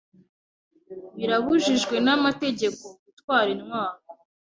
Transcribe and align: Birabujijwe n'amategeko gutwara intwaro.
Birabujijwe 1.17 1.95
n'amategeko 2.05 2.83
gutwara 3.05 3.49
intwaro. 3.55 3.99